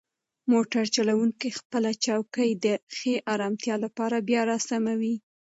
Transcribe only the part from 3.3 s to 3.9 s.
ارامتیا